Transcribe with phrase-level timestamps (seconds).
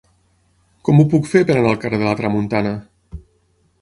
[0.87, 2.73] Com ho puc fer per anar al carrer de la Tramuntana?